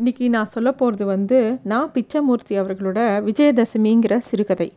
இன்றைக்கி 0.00 0.26
நான் 0.34 0.50
சொல்ல 0.52 0.68
போகிறது 0.72 1.04
வந்து 1.06 1.38
நான் 1.70 1.88
பிச்சமூர்த்தி 1.94 2.54
அவர்களோட 2.60 3.00
விஜயதசமிங்கிற 3.26 4.14
சிறுகதை. 4.28 4.68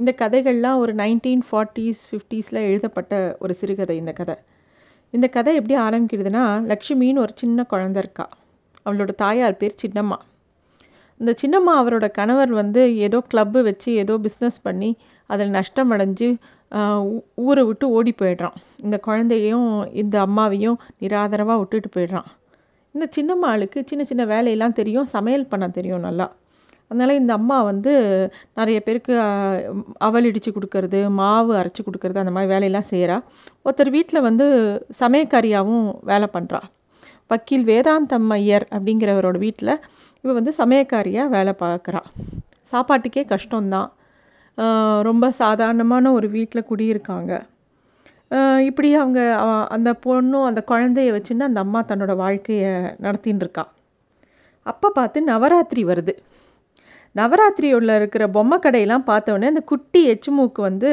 இந்த 0.00 0.10
கதைகள்லாம் 0.20 0.78
ஒரு 0.82 0.92
நைன்டீன் 0.94 1.42
ஃபார்ட்டிஸ் 1.48 2.00
ஃபிஃப்டீஸில் 2.08 2.58
எழுதப்பட்ட 2.68 3.36
ஒரு 3.40 3.54
சிறுகதை 3.54 3.96
இந்த 3.96 4.12
கதை. 4.20 4.36
இந்த 5.10 5.28
கதை 5.28 5.52
எப்படி 5.54 5.76
ஆரம்பிக்கிறதுனா 5.80 6.44
லக்ஷ்மின்னு 6.70 7.22
ஒரு 7.24 7.34
சின்ன 7.34 7.66
குழந்த 7.72 8.00
இருக்கா. 8.04 8.26
அவளோட 8.86 9.14
தாயார் 9.24 9.58
பேர் 9.62 9.76
சின்னம்மா. 9.82 10.18
இந்த 11.20 11.34
சின்னம்மா 11.42 11.74
அவரோட 11.82 12.08
கணவர் 12.20 12.54
வந்து 12.60 12.84
ஏதோ 13.08 13.20
கிளப்பு 13.34 13.62
வச்சு 13.68 13.92
ஏதோ 14.04 14.16
பிஸ்னஸ் 14.28 14.58
பண்ணி 14.62 14.90
அதில் 15.26 15.54
நஷ்டம் 15.58 15.92
அடைஞ்சு 15.92 16.30
ஊரை 17.34 17.64
விட்டு 17.64 17.88
ஓடி 17.98 18.14
போயிடுறான். 18.22 18.58
இந்த 18.86 18.98
குழந்தையையும் 19.08 19.70
இந்த 20.04 20.26
அம்மாவையும் 20.26 20.80
நிராதரவாக 21.02 21.58
விட்டுட்டு 21.58 21.90
போயிடுறான். 21.98 22.30
இந்த 22.96 23.06
சின்னம்மா 23.16 23.48
ஆளுக்கு 23.54 23.78
சின்ன 23.90 24.02
சின்ன 24.10 24.24
வேலையெல்லாம் 24.34 24.76
தெரியும் 24.80 25.08
சமையல் 25.14 25.50
பண்ண 25.52 25.66
தெரியும் 25.78 26.04
நல்லா. 26.08 26.26
அதனால் 26.90 27.18
இந்த 27.20 27.32
அம்மா 27.38 27.56
வந்து 27.68 27.92
நிறைய 28.58 28.78
பேருக்கு 28.86 29.14
அவல் 30.06 30.28
இடித்து 30.30 30.50
கொடுக்கறது 30.56 30.98
மாவு 31.20 31.52
அரைச்சி 31.60 31.82
கொடுக்கறது 31.86 32.22
அந்த 32.22 32.32
மாதிரி 32.36 32.52
வேலையெல்லாம் 32.54 32.88
செய்கிறா 32.92 33.16
ஒருத்தர் 33.64 33.90
வீட்டில் 33.96 34.26
வந்து 34.28 34.46
சமயக்காரியாகவும் 35.00 35.88
வேலை 36.10 36.28
பண்ணுறா 36.36 36.60
வக்கீல் 37.32 37.66
வேதாந்தம் 37.72 38.28
ஐயர் 38.38 38.66
அப்படிங்கிறவரோட 38.74 39.36
வீட்டில் 39.44 39.74
இவ 40.24 40.34
வந்து 40.38 40.52
சமயக்காரியாக 40.60 41.32
வேலை 41.36 41.52
பார்க்குறா. 41.64 42.02
சாப்பாட்டுக்கே 42.72 43.24
கஷ்டம்தான். 43.32 43.90
ரொம்ப 45.08 45.24
சாதாரணமான 45.42 46.12
ஒரு 46.18 46.28
வீட்டில் 46.36 46.68
குடியிருக்காங்க. 46.70 47.32
இப்படி 48.66 48.94
அவங்க 48.94 49.20
அந்த 49.68 49.90
பொண்ணும் 50.06 50.44
அந்த 50.44 50.64
குழந்தைய 50.70 51.10
வச்சுன்னு 51.16 51.48
அந்த 51.50 51.60
அம்மா 51.60 51.82
தன்னோட 51.82 52.16
வாழ்க்கையை 52.16 52.72
நடத்தின்னு 53.04 53.44
இருக்கா. 53.46 53.64
அப்போ 54.66 54.90
பார்த்து 54.90 55.18
நவராத்திரி 55.22 55.84
வருது. 55.84 56.14
நவராத்திரியுள்ள 57.16 57.96
இருக்கிற 57.96 58.28
பொம்மை 58.28 58.58
கடையெல்லாம் 58.58 59.06
பார்த்தோன்னே 59.06 59.46
அந்த 59.46 59.60
குட்டி 59.60 60.00
எச்சுமூக்கு 60.12 60.60
வந்து 60.60 60.90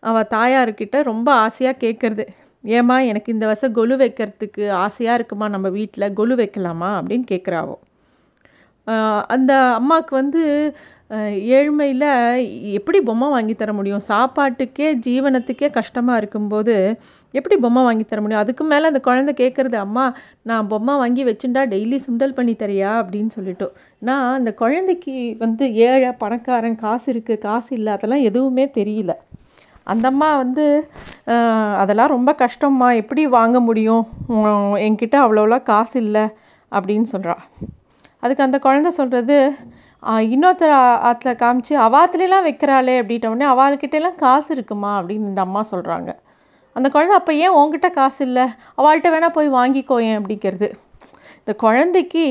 அவள் 0.00 0.30
தாயார்கிட்ட 0.30 1.02
ரொம்ப 1.02 1.32
ஆசையாக 1.32 1.80
கேட்குறது 1.86 2.24
ஏம்மா 2.64 2.98
எனக்கு 3.00 3.32
இந்த 3.32 3.46
வருஷம் 3.46 3.74
கொலு 3.74 3.96
வைக்கிறதுக்கு 3.96 4.70
ஆசையாக 4.70 5.14
இருக்குமா 5.14 5.48
நம்ம 5.48 5.68
வீட்டில் 5.68 6.12
கொலு 6.12 6.34
வைக்கலாமா? 6.36 6.90
அப்படின்னு 6.98 7.26
கேட்குறாவோ 7.30 7.76
அந்த 9.34 9.52
அம்மாவுக்கு 9.78 10.14
வந்து 10.20 10.42
ஏழ்மையில் 11.58 12.08
எப்படி 12.78 12.98
பொம்மை 13.08 13.26
வாங்கி 13.34 13.54
தர 13.54 13.70
முடியும்? 13.78 14.02
சாப்பாட்டுக்கே 14.08 14.88
ஜீவனத்துக்கே 15.06 15.68
கஷ்டமாக 15.76 16.20
இருக்கும்போது 16.20 16.74
எப்படி 17.34 17.56
பொம்மை 17.64 17.82
வாங்கி 17.86 18.04
தர 18.04 18.18
முடியும்? 18.22 18.42
அதுக்கு 18.44 18.64
மேலே 18.64 18.84
அந்த 18.90 19.00
குழந்தை 19.06 19.32
கேட்குறது 19.40 19.76
அம்மா 19.84 20.04
நான் 20.50 20.68
பொம்மை 20.72 20.94
வாங்கி 21.02 21.22
வச்சுட்டா 21.28 21.62
டெய்லி 21.74 21.98
சுண்டல் 22.06 22.36
பண்ணி 22.38 22.54
தரியா? 22.62 22.90
அப்படின்னு 23.00 23.30
சொல்லிட்டோம் 23.38 23.74
நான் 24.08 24.26
அந்த 24.38 24.52
குழந்தைக்கு 24.62 25.14
வந்து 25.44 25.66
ஏழை 25.88 26.10
பணக்காரன் 26.22 26.78
காசு 26.84 27.08
இருக்குது 27.14 27.42
காசு 27.46 27.70
இல்லை 27.78 27.92
அதெல்லாம் 27.96 28.26
எதுவுமே 28.30 28.66
தெரியல. 28.78 29.14
அந்த 29.92 30.06
அம்மா 30.12 30.30
வந்து 30.42 30.66
அதெல்லாம் 31.82 32.14
ரொம்ப 32.16 32.30
கஷ்டம்மா 32.44 32.90
எப்படி 33.02 33.24
வாங்க 33.38 33.58
முடியும்? 33.68 34.04
என்கிட்ட 34.86 35.16
அவ்வளோலாம் 35.24 35.68
காசு 35.72 35.96
இல்லை. 36.04 36.26
அப்படின்னு 36.72 37.08
சொல்கிறாள் 37.12 37.44
அதுக்கு 38.22 38.46
அந்த 38.46 38.58
குழந்தை 38.58 38.90
சொல்கிறது 38.90 39.36
இன்னொருத்தர் 40.32 40.74
ஆற்றுல 41.08 41.30
காமிச்சு 41.42 41.74
அவாத்துலலாம் 41.86 42.46
வைக்கிறாளே 42.48 42.96
அப்படின்ட்டோடனே 43.00 43.46
அவள்கிட்டலாம் 43.54 44.16
காசு 44.16 44.50
இருக்குமா 44.54 44.92
அப்படின்னு 44.98 45.30
இந்த 45.32 45.42
அம்மா 45.46 45.62
சொல்கிறாங்க 45.72 46.10
அந்த 46.76 46.88
குழந்தை 46.88 47.14
அப்போ 47.16 47.32
ஏன் 47.34 47.54
உங்ககிட்ட 47.58 47.88
காசு 47.90 48.20
இல்லை? 48.26 48.44
அவள்கிட்ட 48.78 49.08
வேணால் 49.10 49.34
போய் 49.36 49.48
வாங்கிக்கோயேன் 49.50 50.18
அப்படிங்கிறது. 50.18 50.68
இந்த 51.38 51.52
குழந்தைக்கு 51.56 52.24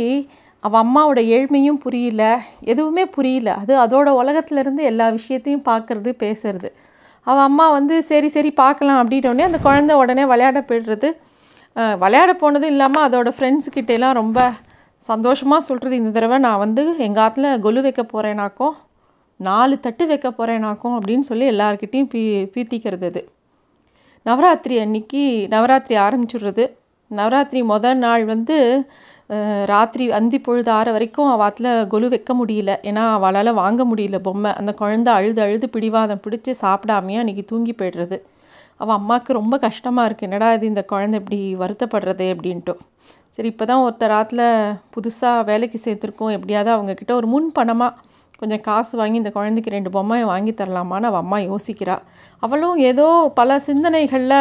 அவள் 0.64 0.82
அம்மாவோட 0.84 1.20
ஏழ்மையும் 1.36 1.80
புரியல 1.84 2.24
எதுவுமே 2.62 3.04
புரியல. 3.06 3.50
அது 3.62 3.74
அதோட 3.86 4.10
உலகத்துலேருந்து 4.22 4.84
எல்லா 4.84 5.08
விஷயத்தையும் 5.10 5.66
பார்க்குறது 5.68 6.12
பேசுறது. 6.24 6.70
அவள் 7.28 7.46
அம்மா 7.50 7.66
வந்து 7.70 7.96
சரி 8.04 8.30
சரி 8.30 8.52
பார்க்கலாம் 8.52 9.00
அப்படின்னோடனே 9.02 9.48
அந்த 9.50 9.60
குழந்தை 9.60 9.96
உடனே 9.96 10.26
விளையாட 10.26 10.60
போயிடுறது. 10.70 11.10
விளையாட 12.00 12.32
போனதும் 12.34 12.74
இல்லாமல் 12.76 13.06
அதோடய 13.08 13.38
ஃப்ரெண்ட்ஸ்கிட்டலாம் 13.38 14.18
ரொம்ப 14.22 14.40
சந்தோஷமாக 15.12 15.68
சொல்கிறது 15.70 15.96
இந்த 16.02 16.12
தடவை. 16.18 16.38
நான் 16.48 16.62
வந்து 16.66 16.84
எங்கள் 17.06 17.24
ஆற்றுல 17.26 17.48
கொலு 17.66 17.82
வைக்க 17.86 18.04
போகிறேனாக்கும் 18.14 18.76
நாலு 19.40 19.76
தட்டு 19.86 20.04
வைக்க 20.12 20.28
போகிறேனாக்கும் 20.38 20.96
அப்படின்னு 20.98 21.26
சொல்லி 21.32 21.46
எல்லாருக்கிட்டேயும் 21.54 22.10
பீ 22.14 22.22
பீத்திக்கிறது 22.54 23.06
அது. 23.12 23.22
நவராத்திரி 24.26 24.76
அன்னைக்கு 24.86 25.22
நவராத்திரி 25.54 25.96
ஆரம்பிச்சுடுறது. 26.06 26.66
நவராத்திரி 27.12 27.60
முதல் 27.74 28.00
நாள் 28.06 28.24
வந்து 28.34 28.56
ராத்திரி 29.72 30.04
அந்தி 30.18 30.38
பொழுது 30.48 30.70
ஆற 30.78 30.88
வரைக்கும் 30.96 31.30
அவாத்தில் 31.36 31.70
கொலு 31.94 32.08
வைக்க 32.14 32.34
முடியல. 32.40 32.72
ஏன்னா 32.90 33.04
அவளால் 33.18 33.52
வாங்க 33.62 33.82
முடியல 33.92 34.18
பொம்மை. 34.28 34.52
அந்த 34.60 34.72
குழந்த 34.82 35.10
அழுது 35.18 35.42
அழுது 35.46 35.68
பிடிவாதம் 35.76 36.24
பிடிச்சி 36.26 36.54
சாப்பிடாமையே 36.64 37.22
அன்றைக்கி 37.24 37.46
தூங்கி 37.52 37.74
போய்டுறது. 37.82 38.20
அவள் 38.82 38.98
அம்மாவுக்கு 39.00 39.40
ரொம்ப 39.42 39.56
கஷ்டமாக 39.68 40.08
இருக்குது 40.08 40.30
என்னடா 40.30 40.50
இது 40.58 40.66
இந்த 40.74 40.84
குழந்தை 40.92 41.20
இப்படி 41.22 41.40
வருத்தப்படுறது 41.64 42.28
அப்படின்ட்டு. 42.36 42.76
சரி 43.38 43.50
இப்போ 43.54 43.66
தான் 43.70 43.82
ஒருத்தர் 43.86 44.14
ஆற்றுல 44.20 44.44
புதுசாக 44.94 45.42
வேலைக்கு 45.50 45.78
சேர்த்துருக்கோம். 45.84 46.32
எப்படியாவது 46.36 46.70
அவங்கக்கிட்ட 46.76 47.14
ஒரு 47.20 47.28
முன் 47.34 47.50
பணமாக 47.58 47.92
கொஞ்சம் 48.40 48.64
காசு 48.68 48.94
வாங்கி 49.00 49.18
இந்த 49.22 49.32
குழந்தைக்கு 49.36 49.74
ரெண்டு 49.76 49.90
பொம்மை 49.96 50.18
வாங்கி 50.32 50.54
தரலாமான்னு 50.62 51.10
அவள் 51.10 51.24
அம்மா 51.24 51.38
யோசிக்கிறா. 51.50 51.98
அவளும் 52.46 52.78
ஏதோ 52.90 53.08
பல 53.40 53.60
சிந்தனைகளில் 53.68 54.40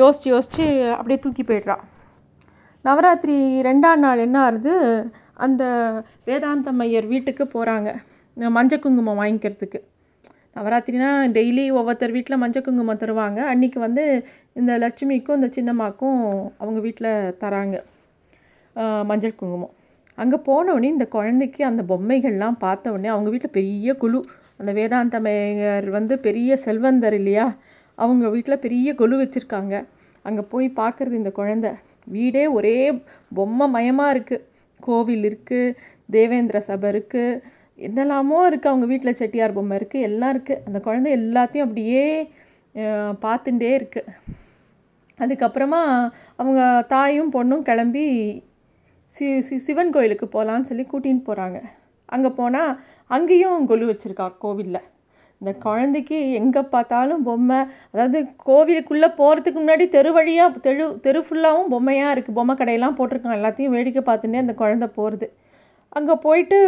யோசித்து 0.00 0.32
யோசித்து 0.34 0.64
அப்படியே 0.96 1.18
தூக்கி 1.24 1.44
போயிடுறா. 1.50 1.76
நவராத்திரி 2.84 3.36
ரெண்டாம் 3.68 4.02
நாள் 4.06 4.24
என்ன 4.26 4.38
ஆகுது 4.46 4.74
அந்த 5.44 5.62
வேதாந்தம் 6.28 6.82
ஐயர் 6.86 7.12
வீட்டுக்கு 7.14 7.44
போகிறாங்க 7.54 7.90
மஞ்சள் 8.58 8.84
குங்குமம் 8.84 9.20
வாங்கிக்கிறதுக்கு. 9.22 9.80
நவராத்திரினா 10.58 11.10
டெய்லி 11.36 11.64
ஒவ்வொருத்தர் 11.78 12.14
வீட்டில் 12.16 12.42
மஞ்சள் 12.42 12.64
குங்குமம் 12.66 13.02
தருவாங்க. 13.02 13.40
அன்றைக்கி 13.52 13.78
வந்து 13.86 14.04
இந்த 14.60 14.72
லட்சுமிக்கும் 14.84 15.38
இந்த 15.40 15.50
சின்னம்மாக்கும் 15.56 16.20
அவங்க 16.62 16.80
வீட்டில் 16.86 17.12
தராங்க. 17.42 17.76
மஞ்சள் 19.10 19.38
குங்குமம். 19.40 19.74
அங்கே 20.18 20.38
போனோடனே 20.48 20.88
இந்த 20.94 21.06
குழந்தைக்கு 21.16 21.60
அந்த 21.70 21.82
பொம்மைகள்லாம் 21.90 22.58
பார்த்தவொடனே 22.66 23.08
அவங்க 23.14 23.28
வீட்டில் 23.34 23.56
பெரிய 23.58 23.94
குழு. 24.02 24.20
அந்த 24.60 24.70
வேதாந்தமையர் 24.78 25.88
வந்து 25.98 26.14
பெரிய 26.26 26.56
செல்வந்தர் 26.66 27.16
இல்லையா? 27.20 27.46
அவங்க 27.98 28.28
வீட்டில் 28.34 28.62
பெரிய 28.66 28.88
கொலு 29.00 29.16
வச்சுருக்காங்க. 29.22 29.74
அங்கே 30.24 30.42
போய் 30.52 30.68
பார்க்குறது 30.80 31.20
இந்த 31.22 31.32
குழந்தை. 31.40 31.72
வீடே 32.16 32.44
ஒரே 32.58 32.76
பொம்மை 33.36 33.66
மயமாக 33.74 34.14
இருக்குது 34.14 34.44
கோவில் 34.80 35.26
இருக்குது 35.30 35.74
தேவேந்திர 36.08 36.58
சபை 36.70 36.88
இருக்குது 36.94 37.40
என்னெல்லாமோ 37.78 38.38
இருக்குது 38.48 38.72
அவங்க 38.72 38.86
வீட்டில் 38.92 39.18
செட்டியார் 39.20 39.56
பொம்மை 39.58 39.76
இருக்குது 39.80 40.06
எல்லாம் 40.08 40.32
இருக்குது 40.34 40.62
அந்த 40.68 40.78
குழந்தை 40.86 41.10
எல்லாத்தையும் 41.18 41.66
அப்படியே 41.66 42.04
பார்த்துட்டே 43.24 43.70
இருக்குது 43.78 44.12
அதுக்கப்புறமா 45.18 45.80
அவங்க 46.40 46.60
தாயும் 46.94 47.32
பொண்ணும் 47.36 47.66
கிளம்பி 47.68 48.06
சி 49.14 49.26
சி 49.46 49.56
சிவன் 49.64 49.92
கோயிலுக்கு 49.94 50.26
போகலான்னு 50.32 50.68
சொல்லி 50.70 50.84
கூட்டின்னு 50.92 51.22
போகிறாங்க 51.28 51.58
அங்கே 52.14 52.30
போனால் 52.38 52.72
அங்கேயும் 53.10 53.68
கொலு 53.70 53.84
வச்சுருக்கா 53.90 54.26
கோவிலில். 54.44 54.80
இந்த 55.40 55.52
குழந்தைக்கு 55.64 56.18
எங்கே 56.40 56.62
பார்த்தாலும் 56.74 57.22
பொம்மை 57.28 57.58
அதாவது 57.92 58.18
கோவிலுக்குள்ளே 58.48 59.08
போகிறதுக்கு 59.20 59.58
முன்னாடி 59.60 59.84
தெரு 59.94 60.10
வழியாக 60.16 60.60
தெரு 60.66 60.86
தெரு 61.06 61.20
ஃபுல்லாகவும் 61.26 61.70
பொம்மையாக 61.74 62.14
இருக்குது 62.14 62.38
பொம்மை 62.38 62.54
கடையெல்லாம் 62.60 62.96
போட்டிருக்காங்க. 62.98 63.38
எல்லாத்தையும் 63.40 63.74
வேடிக்கை 63.76 64.02
பார்த்துட்டே 64.10 64.42
அந்த 64.44 64.54
குழந்த 64.62 64.88
போகிறது 64.98 65.28
அங்கே 65.98 66.14
போயிட்டு 66.26 66.58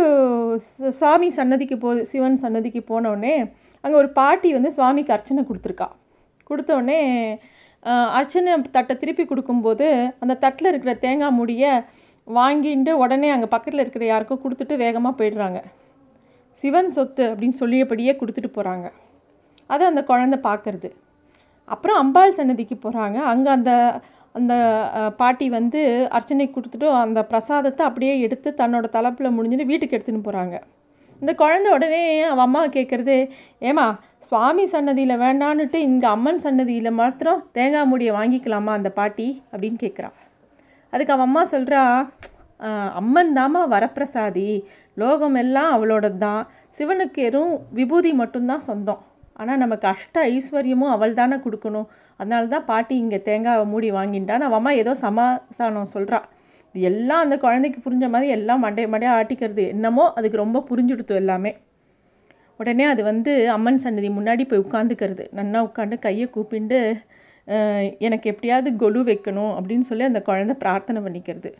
சுவாமி 1.00 1.28
சன்னதிக்கு 1.38 1.76
போ 1.84 1.90
சிவன் 2.12 2.40
சன்னதிக்கு 2.44 2.80
போனோடனே 2.92 3.36
அங்கே 3.84 3.96
ஒரு 4.02 4.10
பாட்டி 4.20 4.48
வந்து 4.56 4.70
சுவாமிக்கு 4.78 5.14
அர்ச்சனை 5.16 5.42
கொடுத்துருக்கா. 5.48 5.88
கொடுத்தோடனே 6.50 7.00
அர்ச்சனை 8.18 8.52
தட்டை 8.76 8.94
திருப்பி 9.02 9.24
கொடுக்கும்போது 9.26 9.86
அந்த 10.22 10.34
தட்டில் 10.44 10.70
இருக்கிற 10.72 10.92
தேங்காய் 11.04 11.36
மூடியை 11.38 11.72
வாங்கிட்டு 12.28 12.90
உடனே 12.90 13.28
அங்கே 13.30 13.46
பக்கத்தில் 13.46 13.80
இருக்கிற 13.80 14.04
யாருக்கோ 14.06 14.38
கொடுத்துட்டு 14.44 14.76
வேகமாக 14.76 15.24
போயிடுறாங்க. 15.24 15.62
சிவன் 16.54 16.90
சொத்து 16.90 17.24
அப்படின்னு 17.24 17.52
சொல்லியபடியே 17.52 18.12
கொடுத்துட்டு 18.20 18.50
போகிறாங்க 18.56 18.92
அதை 19.66 19.86
அந்த 19.86 20.04
குழந்தை 20.04 20.38
பார்க்கறது 20.38 20.92
அப்புறம் 21.66 21.96
அம்பாள் 21.96 22.32
சன்னதிக்கு 22.32 22.74
போகிறாங்க 22.74 23.18
அங்கே 23.18 23.50
அந்த 23.50 24.00
அந்த 24.34 24.54
பாட்டி 25.16 25.48
வந்து 25.48 26.08
அர்ச்சனை 26.08 26.50
கொடுத்துட்டு 26.50 26.90
அந்த 26.90 27.22
பிரசாதத்தை 27.22 27.86
அப்படியே 27.86 28.20
எடுத்து 28.20 28.50
தன்னோட 28.50 28.88
தலைப்பில் 28.90 29.34
முடிஞ்சுட்டு 29.38 29.64
வீட்டுக்கு 29.64 29.96
எடுத்துன்னு 29.96 30.26
போகிறாங்க 30.26 30.60
இந்த 31.22 31.34
குழந்தை 31.34 31.72
உடனே 31.72 32.22
அவன் 32.22 32.38
அம்மா 32.38 32.66
கேட்குறது 32.66 33.30
ஏமா 33.60 33.98
சுவாமி 34.18 34.64
சன்னதியில் 34.64 35.16
வேண்டான்னுட்டு 35.16 35.74
இங்கே 35.74 36.06
அம்மன் 36.06 36.38
சன்னதியில் 36.38 36.90
மாத்திரம் 36.90 37.44
தேங்காய் 37.52 37.86
மூடியை 37.86 38.14
வாங்கிக்கலாமா 38.14 38.66
அந்த 38.66 38.90
பாட்டி? 38.90 39.42
அப்படின்னு 39.52 39.76
கேட்குறான் 39.80 40.25
அதுக்கு 40.96 41.14
அவன் 41.16 41.28
அம்மா 41.28 41.42
சொல்கிறா 41.54 41.82
அம்மன் 43.00 43.32
தாமா 43.38 43.62
வரப்பிரசாதி. 43.72 44.48
லோகம் 45.00 45.36
எல்லாம் 45.42 45.70
அவளோடது 45.76 46.18
தான் 46.24 46.42
சிவனுக்கு 46.76 47.20
எறும் 47.28 47.52
விபூதி 47.78 48.10
மட்டும்தான் 48.20 48.64
சொந்தம். 48.68 49.00
ஆனால் 49.40 49.60
நமக்கு 49.64 49.86
அஷ்ட 49.92 50.22
ஐஸ்வர்யமும் 50.36 50.92
அவள் 50.94 51.18
தானே 51.18 51.36
கொடுக்கணும். 51.46 51.88
அதனால 52.20 52.48
தான் 52.54 52.66
பாட்டி 52.70 52.94
இங்கே 53.02 53.18
தேங்காவை 53.28 53.64
மூடி 53.72 53.88
வாங்கிட்டான்னு 53.98 54.46
அவன் 54.48 54.60
அம்மா 54.60 54.72
ஏதோ 54.82 54.92
சமாதானம் 55.06 55.92
சொல்கிறா 55.94 56.20
இது 56.74 56.86
எல்லாம் 56.90 57.22
அந்த 57.24 57.36
குழந்தைக்கு 57.44 57.78
புரிஞ்ச 57.84 58.06
மாதிரி 58.14 58.30
எல்லாம் 58.38 58.62
மண்டை 58.64 58.86
மண்டையாக 58.92 59.18
ஆட்டிக்கிறது. 59.20 59.64
என்னமோ 59.74 60.04
அதுக்கு 60.18 60.42
ரொம்ப 60.44 60.62
புரிஞ்சுடுத்து 60.70 61.14
எல்லாமே. 61.22 61.52
உடனே 62.60 62.84
அது 62.92 63.02
வந்து 63.10 63.32
அம்மன் 63.56 63.82
சன்னதி 63.84 64.08
முன்னாடி 64.18 64.42
போய் 64.50 64.64
உட்காந்துக்கிறது 64.64 65.24
நன்னா 65.38 65.60
உட்காந்து 65.68 65.96
கையை 66.06 66.26
கூப்பிண்டு 66.36 66.78
எனக்கு 68.06 68.26
எப்படியாவது 68.32 68.70
கொலு 68.82 69.00
வைக்கணும் 69.10 69.52
அப்படின்னு 69.58 69.88
சொல்லி 69.90 70.04
அந்த 70.10 70.20
குழந்தை 70.28 70.54
பிரார்த்தனை 70.62 71.00
பண்ணிக்கிறது. 71.06 71.50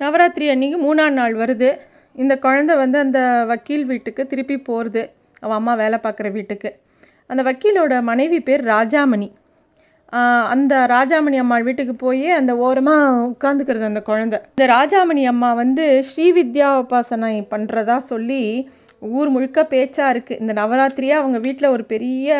நவராத்திரி 0.00 0.46
அன்றைக்கி 0.52 0.78
மூணாம் 0.86 1.18
நாள் 1.20 1.34
வருது. 1.42 1.70
இந்த 2.22 2.34
குழந்தை 2.44 2.74
வந்து 2.82 2.98
அந்த 3.04 3.20
வக்கீல் 3.50 3.86
வீட்டுக்கு 3.92 4.22
திருப்பி 4.32 4.56
போகிறது 4.68 5.02
அவள் 5.42 5.58
அம்மா 5.60 5.72
வேலை 5.82 5.98
பார்க்குற 6.04 6.28
வீட்டுக்கு. 6.36 6.70
அந்த 7.32 7.42
வக்கீலோட 7.48 7.94
மனைவி 8.10 8.38
பேர் 8.48 8.62
ராஜாமணி. 8.74 9.28
அந்த 10.54 10.74
ராஜாமணி 10.94 11.36
அம்மாள் 11.42 11.66
வீட்டுக்கு 11.68 11.94
போய் 12.02 12.28
அந்த 12.40 12.52
ஓரமாக 12.66 13.22
உட்காந்துக்கிறது 13.30 13.86
அந்த 13.90 14.02
குழந்தை. 14.10 14.38
இந்த 14.54 14.66
ராஜாமணி 14.76 15.22
அம்மா 15.32 15.50
வந்து 15.62 15.84
ஸ்ரீவித்யா 16.10 16.68
உபாசனை 16.82 17.32
பண்ணுறதா 17.54 17.96
சொல்லி 18.12 18.42
ஊர் 19.16 19.32
முழுக்க 19.34 19.60
பேச்சாக 19.72 20.12
இருக்குது 20.14 20.40
இந்த 20.42 20.52
நவராத்திரியாக 20.60 21.22
அவங்க 21.22 21.38
வீட்டில் 21.46 21.74
ஒரு 21.74 21.84
பெரிய 21.92 22.36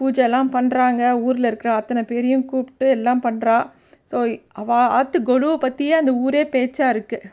பூஜைலாம் 0.00 0.50
பண்ணுறாங்க 0.56 1.02
ஊரில் 1.20 1.44
இருக்கிற 1.44 1.74
அத்தனை 1.74 2.02
பேரையும் 2.02 2.44
கூப்பிட்டு 2.44 2.88
எல்லாம் 2.88 3.22
பண்ணுறா 3.22 3.56
ஸோ 4.10 4.16
அவள் 4.52 4.90
ஆற்று 4.98 5.18
கொலுவை 5.22 5.56
பற்றியே 5.58 5.94
அந்த 6.00 6.12
ஊரே 6.14 6.42
பேச்சாக 6.54 6.94
இருக்குது 6.94 7.30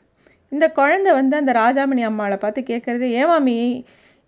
இந்த 0.52 0.72
குழந்தை 0.72 1.14
வந்து 1.14 1.36
அந்த 1.38 1.52
ராஜாமணி 1.54 2.02
அம்மாவை 2.08 2.38
பார்த்து 2.38 2.62
கேட்குறது 2.72 3.06
ஏமாமி 3.22 3.86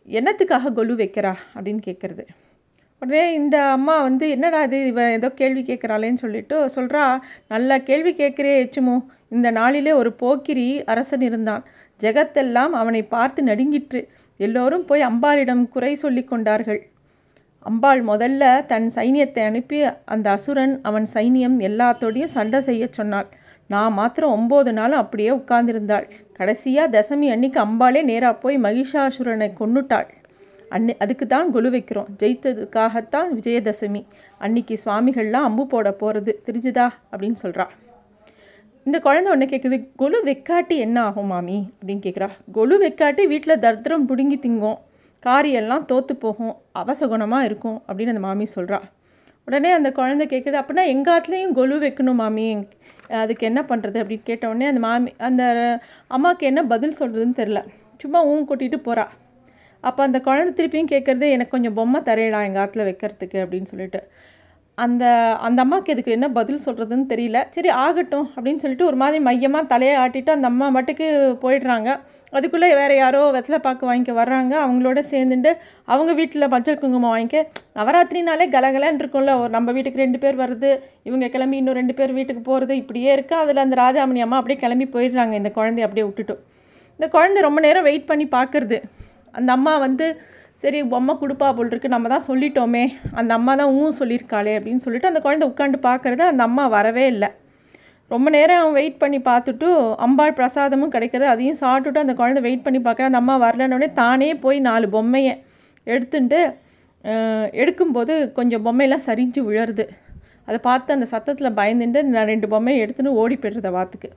என்னத்துக்காக 0.07 0.71
கொலு 0.73 0.93
வைக்கிறா? 1.01 1.33
அப்படின்னு 1.55 1.81
கேட்குறது 1.87 2.23
உடனே 3.01 3.33
இந்த 3.33 3.63
அம்மா 3.63 4.01
வந்து 4.01 4.29
என்னடா 4.29 4.63
இது? 4.63 4.77
இவ 4.88 5.11
ஏதோ 5.11 5.29
கேள்வி 5.29 5.61
கேட்குறாளேன்னு 5.61 6.21
சொல்லிட்டு 6.23 6.57
சொல்கிறா 6.75 7.03
நல்லா 7.47 7.77
கேள்வி 7.77 8.11
கேட்குறே 8.13 8.53
எச்சுமோ. 8.63 8.95
இந்த 9.27 9.51
நாளிலே 9.51 9.91
ஒரு 9.91 10.11
போக்கிரி 10.13 10.83
அரசன் 10.85 11.21
இருந்தான். 11.21 11.63
ஜெகத்தெல்லாம் 11.99 12.73
அவனை 12.81 13.03
பார்த்து 13.03 13.43
நடுங்கிற்று. 13.43 14.01
எல்லோரும் 14.38 14.85
போய் 14.85 15.01
அம்பாளிடம் 15.01 15.63
குறை 15.67 15.95
சொல்லி 15.95 16.23
கொண்டார்கள். 16.23 16.81
அம்பாள் 17.69 18.01
முதல்ல 18.09 18.44
தன் 18.71 18.88
சைனியத்தை 18.95 19.44
அனுப்பி 19.50 19.77
அந்த 20.13 20.27
அசுரன் 20.35 20.73
அவன் 20.81 21.07
சைனியம் 21.13 21.56
எல்லாத்தோடையும் 21.67 22.33
சண்டை 22.35 22.59
செய்ய 22.67 22.88
சொன்னாள். 22.91 23.29
நான் 23.69 23.95
மாத்திரம் 24.00 24.33
ஒம்பது 24.38 24.71
நாளும் 24.79 25.01
அப்படியே 25.03 25.29
உட்கார்ந்திருந்தாள். 25.29 26.06
கடைசியாக 26.33 26.94
தசமி 26.95 27.27
அன்னைக்கு 27.35 27.59
அம்பாளே 27.65 28.03
நேராக 28.03 28.35
போய் 28.44 28.57
மகிஷாசுரனை 28.57 29.50
கொன்னுட்டாள். 29.59 30.09
அன்னி 30.75 30.94
அதுக்கு 31.03 31.25
தான் 31.33 31.50
குழு 31.56 31.69
வைக்கிறோம். 31.69 32.12
ஜெயித்ததுக்காகத்தான் 32.21 33.31
விஜயதசமி. 33.38 34.03
அன்னைக்கு 34.45 34.77
சுவாமிகள்லாம் 34.83 35.47
அம்பு 35.50 35.65
போட 35.73 35.91
போகிறது 36.01 36.31
தெரிஞ்சுதா? 36.47 36.88
அப்படின்னு 37.12 37.39
சொல்கிறா 37.45 37.67
இந்த 38.85 38.97
குழந்தை 39.06 39.29
ஒன்று 39.33 39.45
கேட்குது 39.51 39.77
கொலு 40.01 40.17
வெக்காட்டி 40.27 40.75
என்ன 40.85 40.97
ஆகும் 41.01 41.31
மாமி? 41.33 41.59
அப்படின்னு 41.77 42.03
கேட்குறா 42.03 42.27
கொலு 42.57 42.75
வெக்காட்டி 42.83 43.23
வீட்டில் 43.31 43.62
தர்திரம் 43.63 44.07
பிடுங்கி 44.09 44.38
திங்கும். 44.44 44.79
காரியெல்லாம் 45.25 45.86
தோற்று 45.92 46.13
போகும் 46.16 46.54
அவசகுணமாக 46.81 47.48
இருக்கும் 47.50 47.77
அப்படின்னு 47.88 48.13
அந்த 48.13 48.24
மாமி 48.27 48.45
சொல்கிறா 48.56 48.80
உடனே 49.48 49.72
அந்த 49.77 49.89
குழந்தை 49.98 50.25
கேட்குது 50.31 50.57
அப்படின்னா 50.60 50.83
எங்காத்துலேயும் 50.94 51.56
கொலு 51.57 51.75
வைக்கணும் 51.83 52.19
மாமி. 52.22 52.45
அதுக்கு 53.22 53.44
என்ன 53.50 53.62
பண்ணுறது 53.69 53.98
அப்படின்னு 54.01 54.30
கேட்டவுடனே 54.30 54.68
அந்த 54.72 54.81
மாமி 54.86 55.12
அந்த 55.27 55.44
அம்மாவுக்கு 56.16 56.45
என்ன 56.51 56.62
பதில் 56.74 56.98
சொல்கிறதுன்னு 57.00 57.39
தெரில 57.42 57.60
சும்மா 58.04 58.19
ஊன் 58.31 58.48
கூட்டிகிட்டு 58.50 58.80
போகிறா 58.88 59.06
அப்போ 59.83 60.01
அந்த 60.07 60.19
குழந்தை 60.27 60.51
திருப்பியும் 60.57 60.92
கேட்குறது 60.94 61.25
எனக்கு 61.36 61.54
கொஞ்சம் 61.56 61.75
பொம்மை 61.80 62.00
தரையடா 62.07 62.39
எங்கள் 62.48 62.62
ஆற்றுல 62.63 62.86
வைக்கிறதுக்கு 62.89 63.38
அப்படின்னு 63.44 63.69
சொல்லிட்டு. 63.72 64.01
அந்த 64.83 65.06
அந்த 65.48 65.60
அம்மாவுக்கு 65.63 65.94
இதுக்கு 65.94 66.16
என்ன 66.16 66.27
பதில் 66.38 66.63
சொல்கிறதுன்னு 66.66 67.06
தெரியல. 67.12 67.39
சரி 67.56 67.69
ஆகட்டும் 67.83 68.27
அப்படின்னு 68.36 68.62
சொல்லிட்டு 68.63 68.86
ஒரு 68.86 68.98
மாதிரி 69.01 69.19
மையமாக 69.27 69.69
தலையை 69.72 69.95
ஆட்டிட்டு 70.04 70.31
அந்த 70.36 70.48
அம்மா 70.51 70.68
மட்டுக்கு 70.77 71.06
போயிடுறாங்க. 71.44 71.89
அதுக்குள்ளே 72.38 72.69
வேறு 72.80 72.95
யாரோ 72.95 73.22
வெத்தலை 73.36 73.60
பாக்கு 73.66 73.83
வாங்கிக்க 73.89 74.13
வர்றாங்க. 74.22 74.54
அவங்களோட 74.66 75.00
சேர்ந்துட்டு 75.12 75.51
அவங்க 75.94 76.13
வீட்டில் 76.13 76.50
மஞ்சள் 76.54 76.80
குங்குமம் 76.81 77.13
வாங்கிக்க. 77.16 77.44
நவராத்திரினாலே 77.77 78.48
கலகலன்னு 78.56 79.01
இருக்கும்ல. 79.04 79.36
ஒரு 79.42 79.50
நம்ம 79.50 79.72
வீட்டுக்கு 79.72 80.04
ரெண்டு 80.06 80.19
பேர் 80.19 80.42
வருது. 80.44 80.72
இவங்க 81.04 81.27
கிளம்பி 81.27 81.57
இன்னும் 81.57 81.80
ரெண்டு 81.81 81.94
பேர் 81.94 82.13
வீட்டுக்கு 82.19 82.44
போகிறது 82.51 82.75
இப்படியே 82.75 83.12
இருக்குது 83.16 83.42
அதில் 83.44 83.66
அந்த 83.66 83.77
ராஜாமணி 83.83 84.24
அம்மா 84.27 84.39
அப்படியே 84.42 84.60
கிளம்பி 84.66 84.88
போயிடுறாங்க. 84.98 85.31
இந்த 85.31 85.51
குழந்தைய 85.56 85.88
அப்படியே 85.89 86.07
விட்டுட்டு. 86.10 86.38
இந்த 87.00 87.07
குழந்தை 87.18 87.42
ரொம்ப 87.42 87.60
நேரம் 87.60 87.88
வெயிட் 87.89 88.10
பண்ணி 88.12 88.27
பார்க்குறது. 88.38 88.80
அந்த 89.31 89.51
அம்மா 89.51 89.77
வந்து 89.77 90.06
சரி 90.61 90.79
பொம்மை 90.91 91.13
கொடுப்பா 91.21 91.47
போல் 91.55 91.71
இருக்கு 91.71 91.89
நம்ம 91.93 92.09
தான் 92.13 92.27
சொல்லிட்டோமே. 92.27 92.83
அந்த 93.19 93.31
அம்மா 93.37 93.53
தான் 93.61 93.71
ஊ 93.79 93.81
சொல்லியிருக்காளே 93.97 94.53
அப்படின்னு 94.57 94.83
சொல்லிட்டு 94.85 95.09
அந்த 95.09 95.21
குழந்தை 95.25 95.45
உட்காந்து 95.51 95.79
பார்க்குறது 95.87 96.23
அந்த 96.31 96.41
அம்மா 96.49 96.63
வரவே 96.75 97.05
இல்லை. 97.13 97.29
ரொம்ப 98.11 98.27
நேரம் 98.35 98.75
வெயிட் 98.77 99.01
பண்ணி 99.03 99.19
பார்த்துட்டு 99.27 99.67
அம்பாள் 100.05 100.37
பிரசாதமும் 100.39 100.93
கிடைக்கிறது 100.95 101.27
அதையும் 101.33 101.59
சாப்பிட்டுட்டு 101.61 102.03
அந்த 102.05 102.13
குழந்தை 102.19 102.41
வெயிட் 102.47 102.65
பண்ணி 102.65 102.79
பார்க்க 102.87 103.09
அந்த 103.09 103.19
அம்மா 103.21 103.35
வரலன்னொடனே 103.45 103.89
தானே 104.01 104.29
போய் 104.43 104.59
நாலு 104.69 104.87
பொம்மையை 104.95 105.33
எடுத்துட்டு 105.87 106.41
எடுக்கும்போது 107.61 108.13
கொஞ்சம் 108.37 108.63
பொம்மையெல்லாம் 108.67 109.07
சரிஞ்சு 109.07 109.41
விழருது. 109.47 109.85
அதை 110.47 110.57
பார்த்து 110.67 110.95
அந்த 110.95 111.07
சத்தத்தில் 111.13 111.57
பயந்துட்டு 111.59 111.99
நான் 112.13 112.29
ரெண்டு 112.33 112.47
பொம்மையை 112.53 112.79
எடுத்துன்னு 112.85 113.17
ஓடி 113.21 113.35
போய்டுறத 113.43 113.71
வாத்துக்கு. 113.77 114.09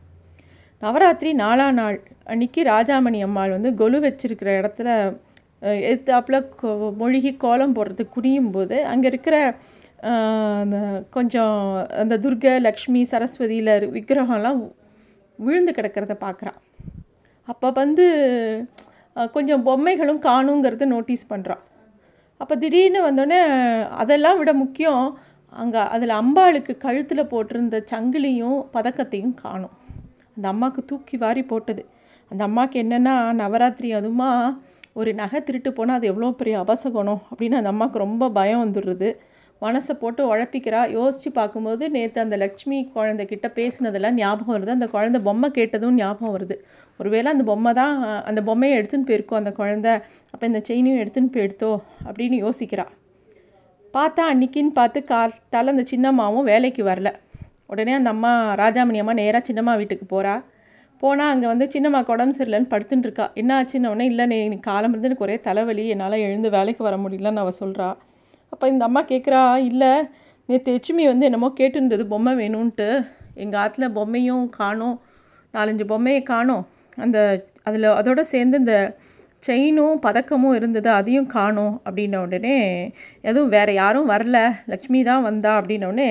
நவராத்திரி 0.83 1.31
நாலாம் 1.45 1.79
நாள் 1.81 1.99
அன்னைக்கு 2.33 2.61
ராஜாமணி 2.75 3.21
அம்மாள் 3.27 3.55
வந்து 3.57 3.71
கொலு 3.81 3.99
வச்சிருக்கிற 4.05 4.51
இடத்துல 4.61 4.91
எத்தாப்பில் 5.63 6.41
மொழிகி 7.01 7.33
கோலம் 7.37 7.77
போடுறது 7.77 8.05
குனியும் 8.17 8.51
போது 8.51 8.77
அங்கே 8.85 9.09
இருக்கிற 9.09 9.37
கொஞ்சம் 11.11 11.57
அந்த 12.03 12.15
துர்கை 12.17 12.53
லக்ஷ்மி 12.61 13.01
சரஸ்வதியில் 13.13 13.73
விக்கிரகம்லாம் 13.97 14.61
விழுந்து 15.39 15.73
கிடக்கிறத 15.73 16.15
பார்க்குறான் 16.27 16.59
அப்போ 17.49 17.69
வந்து 17.73 18.07
கொஞ்சம் 19.17 19.65
பொம்மைகளும் 19.65 20.23
காணுங்கிறத 20.29 20.87
நோட்டீஸ் 20.87 21.31
பண்ணுறான் 21.31 21.63
அப்போ 22.41 22.55
திடீர்னு 22.57 23.01
வந்தோடனே 23.09 23.41
அதெல்லாம் 24.03 24.39
விட 24.39 24.51
முக்கியம் 24.55 25.05
அங்கே 25.53 25.83
அதில் 25.95 26.15
அம்பாளுக்கு 26.21 26.73
கழுத்தில் 26.77 27.31
போட்டிருந்த 27.31 27.77
சங்கிலியும் 27.93 28.59
பதக்கத்தையும் 28.75 29.35
காணும். 29.35 29.75
அந்த 30.37 30.47
அம்மாவுக்கு 30.49 30.83
தூக்கி 30.85 31.17
வாரி 31.17 31.43
போட்டது. 31.43 31.83
அந்த 32.31 32.43
அம்மாவுக்கு 32.45 32.77
என்னென்னா 32.83 33.15
நவராத்திரி 33.33 33.89
அதுமா 33.95 34.31
ஒரு 34.99 35.11
நகை 35.21 35.39
திருட்டு 35.47 35.71
போனால் 35.79 35.99
அது 35.99 36.07
எவ்வளோ 36.11 36.29
பெரிய 36.41 36.55
அபசகுணம் 36.65 37.21
அப்படின்னு 37.31 37.59
அந்த 37.59 37.71
அம்மாவுக்கு 37.73 37.99
ரொம்ப 38.05 38.25
பயம் 38.39 38.63
வந்துடுறது. 38.65 39.09
மனசை 39.63 39.95
போட்டு 40.01 40.23
உழப்பிக்கிறா. 40.33 40.81
யோசித்து 40.97 41.31
பார்க்கும்போது 41.39 41.85
நேற்று 41.95 42.19
அந்த 42.25 42.37
லக்ஷ்மி 42.43 42.79
குழந்தைக்கிட்ட 42.97 43.47
பேசினதெல்லாம் 43.59 44.17
ஞாபகம் 44.21 44.55
வருது. 44.57 44.77
அந்த 44.77 44.89
குழந்தை 44.95 45.21
பொம்மை 45.29 45.49
கேட்டதும் 45.59 45.97
ஞாபகம் 46.01 46.35
வருது. 46.37 46.57
ஒருவேளை 47.01 47.29
அந்த 47.33 47.45
பொம்மை 47.51 47.73
தான் 47.81 47.95
அந்த 48.31 48.41
பொம்மையை 48.49 48.75
எடுத்துன்னு 48.81 49.09
போயிருக்கோம் 49.11 49.41
அந்த 49.43 49.53
குழந்தை. 49.61 49.95
அப்போ 50.33 50.45
இந்த 50.51 50.61
செயினையும் 50.69 51.01
எடுத்துன்னு 51.03 51.33
போயிடுத்தோ 51.37 51.73
அப்படின்னு 52.09 52.39
யோசிக்கிறா. 52.47 52.87
பார்த்தா 53.95 54.23
அன்னைக்கின்னு 54.33 54.73
பார்த்து 54.81 54.99
காத்தால் 55.13 55.73
அந்த 55.75 55.85
சின்னம்மாவும் 55.93 56.49
வேலைக்கு 56.53 56.83
வரல. 56.91 57.11
உடனே 57.67 57.93
அந்த 57.99 58.11
அம்மா 58.15 58.33
ராஜாமணி 58.63 58.99
அம்மா 59.03 59.15
நேராக 59.23 59.43
சின்னம்மா 59.49 59.73
வீட்டுக்கு 59.77 60.07
போகிறா 60.15 60.35
போனால் 61.03 61.33
அங்கே 61.33 61.49
வந்து 61.53 61.67
சின்னம்மா 61.75 62.01
உடம்பு 62.15 62.37
சரியில்லைன்னு 62.39 62.73
படுத்துட்டு 62.75 63.07
இருக்கா 63.09 63.27
என்ன 63.41 63.51
ஆச்சுன்னு 63.59 63.91
உடனே 63.93 64.07
இல்லை 64.13 64.25
நீ 64.53 64.59
காலம் 64.71 64.93
இருந்து 64.95 65.11
எனக்கு 65.11 65.27
ஒரே 65.27 65.37
தலைவலி 65.49 65.85
என்னால் 65.95 66.25
எழுந்து 66.27 66.49
வேலைக்கு 66.57 66.83
வர 66.89 66.97
முடியலன்னு 67.05 67.43
அவள் 67.45 67.61
சொல்கிறா 67.63 67.89
அப்போ 68.53 68.65
இந்த 68.73 68.83
அம்மா 68.89 69.01
கேட்குறா 69.13 69.43
இல்லை 69.71 69.93
நேற்று 70.49 70.73
லட்சுமி 70.75 71.05
வந்து 71.11 71.27
என்னமோ 71.29 71.49
கேட்டுருந்தது 71.61 72.05
பொம்மை 72.13 72.33
வேணும்ன்ட்டு. 72.41 72.87
எங்கள் 73.43 73.61
ஆற்றுல 73.63 73.87
பொம்மையும் 73.97 74.45
காணும் 74.61 74.97
நாலஞ்சு 75.55 75.85
பொம்மையை 75.91 76.23
காணும். 76.31 76.63
அந்த 76.97 77.19
அதில் 77.69 77.87
அதோட 77.99 78.21
சேர்ந்து 78.33 78.57
இந்த 78.63 78.77
செயினும் 79.43 79.97
பதக்கமும் 80.07 80.57
இருந்தது 80.59 80.89
அதையும் 80.99 81.29
காணும். 81.37 81.75
அப்படின்ன 81.87 82.23
உடனே 82.27 82.57
எதுவும் 83.31 83.53
வேறு 83.57 83.73
யாரும் 83.83 84.09
வரல 84.13 84.39
லக்ஷ்மி 84.73 85.03
தான் 85.11 85.27
வந்தா. 85.29 85.53
அப்படின்னோடனே 85.61 86.11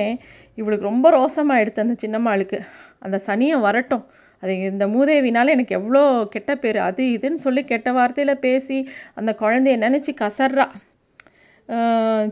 இவளுக்கு 0.58 0.88
ரொம்ப 0.90 1.10
ரோசமாக 1.18 1.62
எடுத்து 1.64 1.84
அந்த 1.86 1.96
சின்னம்மாளுக்கு. 2.04 2.60
அந்த 3.06 3.16
சனியை 3.26 3.58
வரட்டும். 3.66 4.04
அது 4.42 4.52
இந்த 4.72 4.86
மூதேவினால் 4.94 5.54
எனக்கு 5.56 5.76
எவ்வளோ 5.78 6.02
கெட்ட 6.34 6.52
பேர். 6.62 6.78
அது 6.88 7.02
இதுன்னு 7.16 7.40
சொல்லி 7.46 7.62
கெட்ட 7.72 7.88
வார்த்தையில் 7.98 8.42
பேசி 8.46 8.78
அந்த 9.20 9.30
குழந்தைய 9.42 9.76
நினச்சி 9.86 10.12
கசர்றா. 10.22 10.66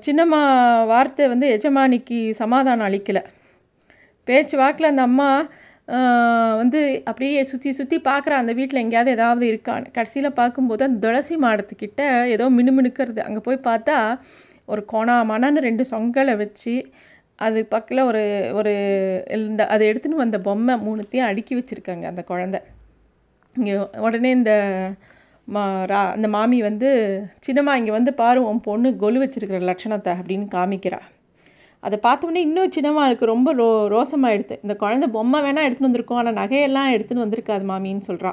சின்னம்மா 0.07 0.43
வார்த்தை 0.93 1.25
வந்து 1.33 1.47
எஜமானிக்கு 1.57 2.19
சமாதானம் 2.43 2.87
அளிக்கலை. 2.89 3.23
பேச்சு 4.29 4.57
வாக்கில் 4.61 4.93
அந்த 4.93 5.03
அம்மா 5.11 5.31
வந்து 6.61 6.81
அப்படியே 7.11 7.41
சுற்றி 7.51 7.71
சுற்றி 7.79 7.97
பார்க்குற 8.09 8.33
அந்த 8.43 8.53
வீட்டில் 8.59 8.83
எங்கேயாவது 8.83 9.11
ஏதாவது 9.17 9.45
இருக்கான்னு 9.53 9.93
கடைசியில் 9.97 10.37
பார்க்கும்போது 10.41 10.83
அந்த 10.89 10.99
துளசி 11.05 11.35
மாடத்துக்கிட்ட 11.45 12.03
ஏதோ 12.35 12.47
மினுமினுக்கிறது. 12.59 13.21
அங்கே 13.29 13.43
போய் 13.47 13.67
பார்த்தா 13.69 13.99
ஒரு 14.73 14.83
கோணாமணன்னு 14.93 15.61
ரெண்டு 15.69 15.85
சொங்கலை 15.93 16.35
வச்சு 16.43 16.75
அது 17.39 17.59
பக்கத்தில் 17.73 18.07
ஒரு 18.11 18.23
ஒரு 18.59 18.73
இந்த 19.49 19.63
அதை 19.75 19.85
எடுத்துன்னு 19.91 20.23
வந்த 20.23 20.39
பொம்மை 20.47 20.75
மூணுத்தையும் 20.87 21.29
அடுக்கி 21.31 21.55
வச்சுருக்காங்க 21.59 22.05
அந்த 22.13 22.23
குழந்த. 22.31 22.59
இங்கே 23.57 23.75
உடனே 24.07 24.31
இந்த 24.39 24.53
மா 25.49 25.63
ரா 25.91 26.01
அந்த 26.17 26.29
மாமி 26.37 26.59
வந்து 26.69 26.89
சின்னம்மா 27.47 27.73
இங்கே 27.81 27.93
வந்து 27.99 28.13
பாரு 28.21 28.41
உன் 28.51 28.65
பொண்ணு 28.69 28.89
கொலு 29.03 29.19
வச்சுருக்கிற 29.23 29.61
லட்சணத்தை 29.71 30.13
அப்படின்னு 30.21 30.47
காமிக்கிறா. 30.57 31.01
அதை 31.83 31.97
பார்த்தோன்னே 32.07 32.41
இன்னும் 32.47 32.75
சின்னம்மாளுக்கு 32.77 33.25
ரொம்ப 33.35 33.49
ரோ 33.61 33.69
ரோசமாயிடுது. 33.95 34.57
இந்த 34.65 34.75
குழந்தை 34.83 35.09
பொம்மை 35.17 35.41
வேணால் 35.47 35.67
எடுத்துன்னு 35.67 35.91
வந்திருக்கோம் 35.91 36.21
ஆனால் 36.23 36.39
நகையெல்லாம் 36.41 36.93
எடுத்துன்னு 36.95 37.25
வந்திருக்காது 37.25 37.65
மாமின்னு 37.73 38.09
சொல்கிறா 38.11 38.33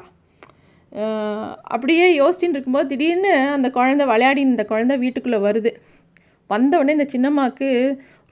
அப்படியே 1.75 2.07
யோசிச்சுட்டு 2.21 2.55
இருக்கும்போது 2.55 2.89
திடீர்னு 2.91 3.31
அந்த 3.55 3.67
குழந்தை 3.77 4.05
விளையாடின்னு 4.11 4.53
இந்த 4.55 4.65
குழந்தை 4.71 4.95
வீட்டுக்குள்ளே 5.03 5.39
வருது. 5.47 5.71
வந்தவுடனே 6.49 6.95
இந்த 6.97 7.07
சின்னம்மாவுக்கு 7.13 7.69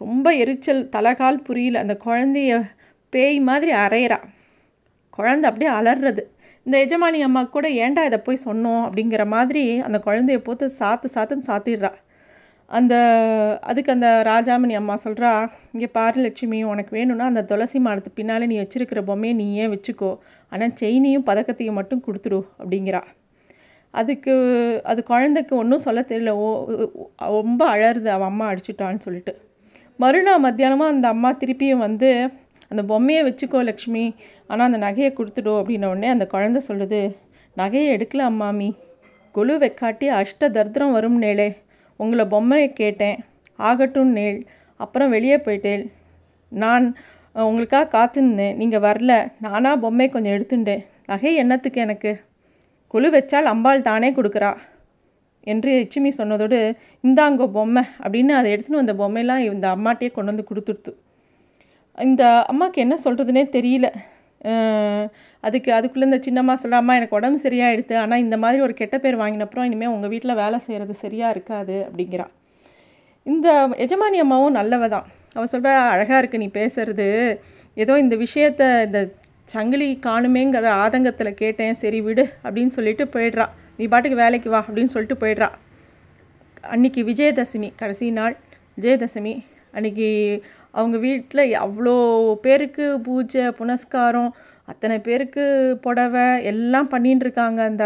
ரொம்ப 0.04 0.28
எரிச்சல் 0.44 0.82
தலைகால் 0.96 1.46
புரியல. 1.48 1.80
அந்த 1.86 1.96
குழந்தைய 2.06 2.54
பேய் 3.14 3.40
மாதிரி 3.50 3.72
அரையிறா 3.86 4.20
குழந்தை 5.18 5.46
அப்படியே 5.50 5.72
அலறது 5.80 6.24
இந்த 6.66 6.76
எஜமானி 6.86 7.20
அம்மா 7.28 7.42
கூட 7.56 7.68
ஏன்டா 7.84 8.02
இதை 8.10 8.20
போய் 8.26 8.46
சொன்னோம் 8.48 8.84
அப்படிங்கிற 8.88 9.24
மாதிரி 9.36 9.64
அந்த 9.88 9.98
குழந்தைய 10.08 10.40
போத்து 10.48 10.66
சாத்து 10.80 11.08
சாத்துன்னு 11.16 11.48
சாத்திடுறா. 11.50 11.92
அந்த 12.72 12.96
அதுக்கு 13.70 13.92
அந்த 13.94 14.10
ராஜாமணி 14.30 14.74
அம்மா 14.80 14.96
சொல்கிறா 15.06 15.32
இங்கே 15.74 15.88
பாரு 15.98 16.18
லட்சுமி 16.26 16.60
உனக்கு 16.74 16.92
வேணும்னா 16.98 17.26
அந்த 17.32 17.44
துளசி 17.50 17.80
மரத்து 17.88 18.12
பின்னால் 18.20 18.50
நீ 18.52 18.58
வச்சுருக்கிற 18.60 19.02
பொம்மையை 19.10 19.36
நீ 19.42 19.48
ஏன் 19.64 19.74
வச்சுக்கோ? 19.76 20.12
ஆனால் 20.52 20.76
செயினையும் 20.82 21.28
பதக்கத்தையும் 21.30 21.80
மட்டும் 21.80 22.04
கொடுத்துரு 22.08 22.40
அப்படிங்கிறா. 22.60 23.02
அதுக்கு 23.94 24.34
அது 24.92 25.00
குழந்தைக்கு 25.04 25.54
ஒன்றும் 25.56 25.86
சொல்ல 25.88 26.02
தெரியல. 26.12 26.34
ஓ 26.44 26.48
ரொம்ப 27.40 27.62
அழருது 27.76 28.10
அவன் 28.18 28.32
அம்மா 28.34 28.46
அடிச்சுட்டான்னு 28.52 29.06
சொல்லிட்டு. 29.08 29.34
மறுநாள் 30.02 30.44
மத்தியானமாக 30.46 30.94
அந்த 30.94 31.08
அம்மா 31.14 31.30
திருப்பியும் 31.42 31.84
வந்து 31.88 32.10
அந்த 32.72 32.82
பொம்மையை 32.92 33.22
வச்சுக்கோ 33.28 33.60
லக்ஷ்மி 33.70 34.04
ஆனால் 34.52 34.68
அந்த 34.70 34.80
நகையை 34.86 35.10
கொடுத்துடும் 35.18 35.60
அப்படின்ன 35.60 35.90
உடனே 35.94 36.10
அந்த 36.14 36.26
குழந்தை 36.34 36.60
சொல்லுது 36.68 37.02
நகையை 37.58 37.88
எடுக்கல 37.96 38.22
அம்மாமி. 38.32 38.70
கொலு 39.36 39.54
வெக்காட்டி 39.64 40.08
அஷ்ட 40.20 40.50
தர்திரம் 40.58 40.96
வரும் 40.98 41.18
நேளே. 41.24 41.50
உங்களை 42.00 42.26
பொம்மையை 42.34 42.70
கேட்டேன். 42.82 43.18
ஆகட்டும் 43.70 44.12
நேள். 44.18 44.40
அப்புறம் 44.80 45.14
வெளியே 45.16 45.38
போயிட்டேன் 45.46 45.84
நான் 46.52 46.86
உங்களுக்காக 47.36 47.92
காத்துருந்தேன். 47.96 48.58
நீங்கள் 48.62 48.86
வரல. 48.88 49.12
நானாக 49.46 49.82
பொம்மை 49.84 50.08
கொஞ்சம் 50.16 50.36
எடுத்துட்டேன் 50.38 50.84
நகை 51.12 51.34
என்னத்துக்கு 51.44 51.80
எனக்கு? 51.86 52.12
குழு 52.94 53.10
வச்சால் 53.18 53.52
அம்பாள் 53.54 53.88
தானே 53.90 54.12
கொடுக்குறா. 54.18 54.52
என்று 55.48 55.72
எச்சுமி 55.84 56.10
சொன்னதோடு 56.18 56.58
இந்தாங்கோ 57.08 57.46
பொம்மை 57.58 57.84
அப்படின்னு 58.04 58.34
அதை 58.40 58.50
எடுத்துன்னு 58.56 58.82
வந்த 58.82 58.96
பொம்மையெல்லாம் 59.02 59.44
இந்த 59.48 59.68
அம்மாட்டையே 59.76 60.12
கொண்டு 60.16 60.32
வந்து 60.34 60.50
கொடுத்துருத்து 60.50 60.94
இந்த 61.98 62.24
அம்மாவுக்கு 62.52 62.84
என்ன 62.84 62.96
சொல்கிறதுனே 63.06 63.44
தெரியல. 63.56 63.88
அதுக்கு 65.44 65.70
அதுக்குள்ளே 65.78 66.08
இந்த 66.10 66.20
சின்னம்மா 66.28 66.54
சொல்கிற 66.62 66.78
அம்மா 66.82 66.94
எனக்கு 67.00 67.18
உடம்பு 67.18 67.40
சரியாயிடுது 67.46 67.96
ஆனால் 68.04 68.24
இந்த 68.26 68.36
மாதிரி 68.44 68.64
ஒரு 68.68 68.74
கெட்ட 68.80 68.96
பேர் 69.04 69.22
வாங்கினப்புறம் 69.22 69.68
இனிமேல் 69.70 69.94
உங்கள் 69.96 70.12
வீட்டில் 70.14 70.40
வேலை 70.42 70.58
செய்கிறது 70.66 70.94
சரியாக 71.04 71.34
இருக்காது 71.36 71.76
அப்படிங்கிறா. 71.88 72.26
இந்த 73.26 73.48
எஜமானி 73.86 74.20
அம்மாவும் 74.26 74.58
நல்லவ 74.60 74.88
தான் 74.96 75.08
அவள் 75.36 75.52
சொல்கிற 75.54 75.74
அழகாக 75.96 76.20
இருக்குது 76.22 76.44
நீ 76.44 76.50
பேசுறது. 76.60 77.08
ஏதோ 77.78 77.94
இந்த 78.04 78.16
விஷயத்த 78.26 78.64
இந்த 78.88 79.02
சங்கிலி 79.56 79.90
காணுமேங்கிற 80.08 80.70
ஆதங்கத்தில் 80.84 81.40
கேட்டேன். 81.42 81.80
சரி 81.84 82.00
விடு 82.08 82.26
அப்படின்னு 82.46 82.74
சொல்லிட்டு 82.78 83.06
போயிடுறான் 83.16 83.54
நீ 83.82 83.86
பாட்டுக்கு 83.92 84.18
வேலைக்கு 84.24 84.50
வா 84.54 84.60
அப்படின்னு 84.68 84.94
சொல்லிட்டு 84.94 85.16
போயிடுறா. 85.22 85.48
அன்றைக்கி 86.74 87.02
விஜயதசமி 87.08 87.70
கடைசி 87.80 88.08
நாள் 88.18 88.36
விஜயதசமி. 88.78 89.34
அன்றைக்கி 89.76 90.10
அவங்க 90.80 90.98
வீட்டில் 91.06 91.44
அவ்வளோ 91.64 91.96
பேருக்கு 92.44 92.86
பூஜை 93.08 93.46
புனஸ்காரம் 93.60 94.30
அத்தனை 94.72 94.98
பேருக்கு 95.08 95.44
புடவை 95.86 96.28
எல்லாம் 96.52 96.92
பண்ணின்னு 96.94 97.26
இருக்காங்க 97.26 97.60
அந்த 97.72 97.86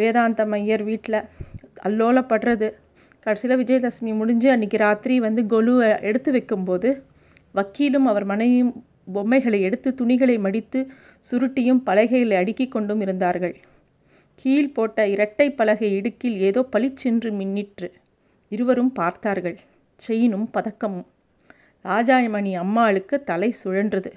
வேதாந்த 0.00 0.44
மையர் 0.52 0.84
வீட்டில் 0.90 1.20
அல்லோலப்படுறது. 1.88 2.70
கடைசியில் 3.26 3.60
விஜயதசமி 3.62 4.12
முடிஞ்சு 4.20 4.48
அன்றைக்கி 4.54 4.84
ராத்திரி 4.86 5.16
வந்து 5.28 5.44
கொலுவை 5.52 5.90
எடுத்து 6.10 6.32
வைக்கும்போது 6.38 6.90
வக்கீலும் 7.58 8.08
அவர் 8.12 8.26
மனைவியும் 8.32 8.72
பொம்மைகளை 9.16 9.60
எடுத்து 9.68 9.90
துணிகளை 10.00 10.38
மடித்து 10.46 10.80
சுருட்டியும் 11.28 11.84
பலகைகளை 11.90 12.36
அடுக்கி 12.42 12.66
கொண்டும் 12.68 13.04
இருந்தார்கள். 13.04 13.54
கீழ் 14.34 14.74
போட்ட 14.76 15.08
இரட்டை 15.08 15.50
பலகை 15.50 15.88
இடுக்கில் 15.96 16.38
ஏதோ 16.38 16.62
பளிச்சென்று 16.62 17.30
மின்னிற்று. 17.30 17.88
இருவரும் 18.48 18.92
பார்த்தார்கள். 18.92 19.58
செயினும் 19.96 20.48
பதக்கமும். 20.54 21.08
ராஜாமணி 21.84 22.52
அம்மாளுக்கு 22.54 23.24
தலை 23.24 23.54
சுழன்றது. 23.64 24.10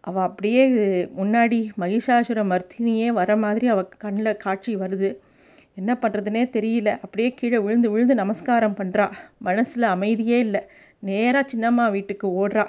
அவள் 0.00 0.22
அப்படியே 0.22 0.62
முன்னாடி 1.20 1.58
மகிஷாசுர 1.80 2.40
மர்த்தினியே 2.52 3.06
வர 3.06 3.36
மாதிரி 3.36 3.66
அவள் 3.66 3.88
கண்ணில் 3.98 4.36
காட்சி 4.36 4.76
வருது. 4.76 5.10
என்ன 5.74 5.92
பண்ணுறதுனே 6.02 6.42
தெரியல. 6.56 6.88
அப்படியே 7.04 7.34
கீழே 7.34 7.58
விழுந்து 7.58 7.90
விழுந்து 7.90 8.14
நமஸ்காரம் 8.14 8.78
பண்ணுறா 8.78 9.06
மனசில் 9.38 9.82
அமைதியே 9.82 10.38
இல்லை. 10.38 10.62
நேராக 10.98 11.44
சின்னம்மா 11.52 11.90
வீட்டுக்கு 11.90 12.28
ஓடுறா. 12.40 12.66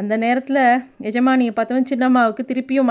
அந்த 0.00 0.14
நேரத்தில் 0.24 0.62
எஜமானியை 1.10 1.52
பார்த்தவன் 1.58 1.88
சின்னம்மாவுக்கு 1.90 2.42
திருப்பியும் 2.50 2.90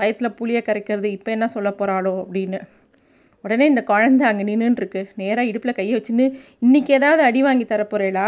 வயத்தில் 0.00 0.36
புளியை 0.38 0.60
கரைக்கிறது 0.68 1.08
இப்போ 1.16 1.30
என்ன 1.36 1.46
சொல்ல 1.54 1.68
போகிறாளோ 1.78 2.12
அப்படின்னு. 2.24 2.60
உடனே 3.44 3.64
இந்த 3.72 3.82
குழந்தை 3.90 4.24
அங்கே 4.30 4.44
நின்றுருக்கு 4.48 5.02
நேராக 5.20 5.50
இடுப்பில் 5.50 5.76
கையை 5.78 5.92
வச்சுன்னு 5.96 6.26
இன்றைக்கி 6.66 6.92
ஏதாவது 6.98 7.22
அடி 7.28 7.40
வாங்கி 7.46 7.66
தரப்போகிறீளா 7.72 8.26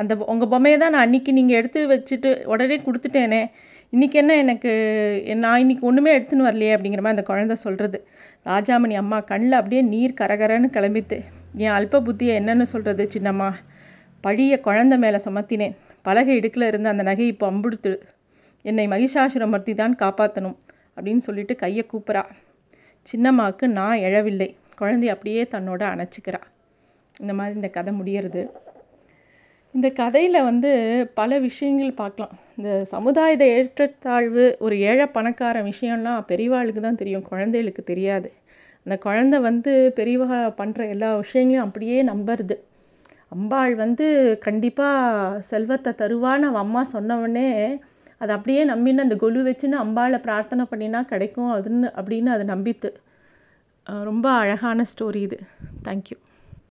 அந்த 0.00 0.12
உங்கள் 0.32 0.50
பொம்மையை 0.52 0.76
தான் 0.82 0.94
நான் 0.94 1.04
அன்றைக்கி 1.06 1.32
நீங்கள் 1.38 1.58
எடுத்து 1.60 1.80
வச்சுட்டு 1.92 2.30
உடனே 2.52 2.76
கொடுத்துட்டேனே. 2.86 3.42
இன்றைக்கி 3.92 4.16
என்ன 4.22 4.32
எனக்கு 4.42 4.70
நான் 5.44 5.60
இன்றைக்கி 5.62 5.84
ஒன்றுமே 5.88 6.10
எடுத்துன்னு 6.16 6.48
வரலையே? 6.48 6.72
அப்படிங்கிற 6.76 7.02
மாதிரி 7.04 7.16
அந்த 7.16 7.26
குழந்த 7.30 7.54
சொல்கிறது 7.64 7.98
ராஜாமணி 8.50 8.94
அம்மா 9.02 9.18
கண்ணில் 9.30 9.58
அப்படியே 9.60 9.82
நீர் 9.92 10.18
கரகரன்னு 10.20 10.68
கிளம்பித்து 10.76 11.18
என் 11.64 11.74
அல்ப 11.78 12.02
புத்தியை 12.08 12.34
என்னென்னு 12.40 12.66
சொல்கிறது 12.74 13.04
சின்னம்மா? 13.14 13.48
பழிய 14.24 14.54
குழந்த 14.66 14.96
மேலே 15.04 15.20
சுமத்தினேன். 15.26 15.74
பலகை 16.04 16.34
இடுக்கில் 16.40 16.68
இருந்து 16.70 16.88
அந்த 16.88 17.04
நகையை 17.10 17.32
இப்போ 17.34 17.46
அம்புடுத்து 17.50 17.92
என்னை 18.64 18.86
மகிஷாசுரமர்த்தி 18.88 19.74
தான் 19.74 19.94
காப்பாற்றணும் 20.02 20.58
அப்படின்னு 20.96 21.22
சொல்லிட்டு 21.28 21.54
கையை 21.56 21.84
கூப்பிட்றா 21.92 22.22
சின்னம்மாவுக்கு 23.08 23.66
நான் 23.78 24.02
எழவில்லை. 24.08 24.48
குழந்தை 24.80 25.08
அப்படியே 25.08 25.42
தன்னோட 25.54 25.82
அணைச்சிக்கிறா. 25.92 26.40
இந்த 27.20 27.32
மாதிரி 27.38 27.54
இந்த 27.60 27.70
கதை 27.76 27.92
முடியறது. 28.00 28.42
இந்த 29.74 29.88
கதையில் 30.00 30.46
வந்து 30.48 30.70
பல 31.14 31.38
விஷயங்கள் 31.38 31.92
பார்க்கலாம். 32.00 32.34
இந்த 32.58 32.70
சமுதாயத 32.94 33.42
ஏற்றத்தாழ்வு 33.56 34.44
ஒரு 34.58 34.76
ஏழை 34.90 35.06
பணக்கார 35.16 35.56
விஷயம்லாம் 35.70 36.24
பெரியவாளுக்கு 36.30 36.80
தான் 36.80 37.00
தெரியும் 37.02 37.28
குழந்தைகளுக்கு 37.30 37.84
தெரியாது. 37.92 38.28
அந்த 38.86 38.96
குழந்தை 39.06 39.38
வந்து 39.48 39.72
பெரியவா 39.98 40.38
பண்ணுற 40.60 40.88
எல்லா 40.94 41.10
விஷயங்களையும் 41.22 41.66
அப்படியே 41.66 41.98
நம்புறது. 42.10 42.56
அம்பாள் 43.32 43.74
வந்து 43.82 44.06
கண்டிப்பாக 44.46 45.40
செல்வத்தை 45.50 45.92
தருவான்னு 46.00 46.48
அவன் 46.50 46.64
அம்மா 46.64 46.82
சொன்னவொடனே 46.94 47.48
அதை 48.22 48.32
அப்படியே 48.36 48.62
நம்பின்னு 48.70 49.04
அந்த 49.04 49.16
கொலு 49.20 49.42
வச்சுன்னு 49.48 49.76
அம்பாளை 49.84 50.18
பிரார்த்தனை 50.26 50.64
பண்ணினா 50.70 51.00
கிடைக்கும் 51.12 51.52
அதுன்னு 51.56 51.88
அப்படின்னு 52.00 52.32
அதை 52.36 52.44
நம்பித்து. 52.54 52.90
ரொம்ப 54.08 54.26
அழகான 54.40 54.84
ஸ்டோரி 54.92 55.20
இது. 55.28 55.38
தேங்க்யூ 55.88 56.16